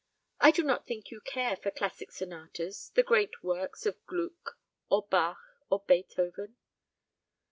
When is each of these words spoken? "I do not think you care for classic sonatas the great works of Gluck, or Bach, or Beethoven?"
"I 0.39 0.49
do 0.49 0.63
not 0.63 0.87
think 0.87 1.11
you 1.11 1.21
care 1.21 1.55
for 1.57 1.69
classic 1.69 2.11
sonatas 2.11 2.89
the 2.95 3.03
great 3.03 3.43
works 3.43 3.85
of 3.85 4.03
Gluck, 4.07 4.57
or 4.89 5.03
Bach, 5.05 5.37
or 5.69 5.81
Beethoven?" 5.81 6.55